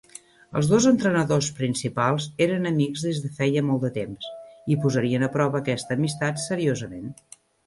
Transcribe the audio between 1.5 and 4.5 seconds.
principals eren amics des de feia molt de temps